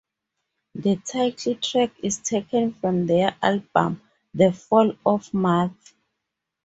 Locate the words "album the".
3.39-4.51